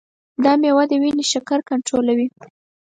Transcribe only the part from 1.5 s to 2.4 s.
کنټرولوي.